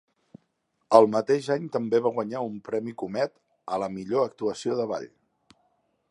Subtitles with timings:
[0.99, 3.35] El mateix any també va guanyar un premi Comet
[3.77, 5.07] a la millor actuació de ball.